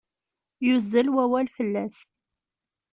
Yuzzel 0.65 1.07
wawal 1.15 1.47
fell-as. 1.55 1.97